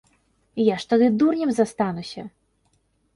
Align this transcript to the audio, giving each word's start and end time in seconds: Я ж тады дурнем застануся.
Я 0.73 0.77
ж 0.83 0.87
тады 0.93 1.09
дурнем 1.21 1.51
застануся. 1.57 2.21